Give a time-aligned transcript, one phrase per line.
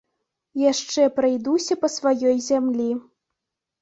[0.71, 2.91] Яшчэ прайдуся па сваёй зямлі.